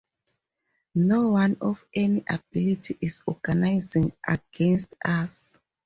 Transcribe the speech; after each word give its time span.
No 0.95 1.27
one 1.29 1.57
of 1.61 1.85
any 1.93 2.23
ability 2.27 2.97
is 3.01 3.21
organising 3.27 4.13
against 4.27 4.87
us. 5.05 5.55